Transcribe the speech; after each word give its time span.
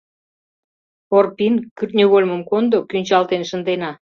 Порпин, 1.09 1.55
кӱртньыгольмым 1.77 2.41
кондо, 2.49 2.79
кӱнчалтен 2.89 3.41
шындена. 3.49 3.91